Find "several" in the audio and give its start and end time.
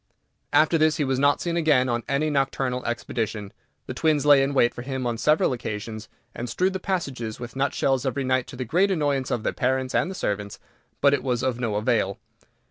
5.19-5.53